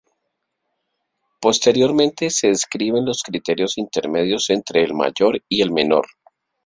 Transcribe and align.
Posteriormente, 1.41 2.31
se 2.31 2.47
describen 2.47 3.05
los 3.05 3.21
criterios 3.21 3.77
intermedios 3.77 4.49
entre 4.49 4.81
el 4.83 4.95
mayor 4.95 5.43
y 5.47 5.61
el 5.61 5.71
menor. 5.71 6.07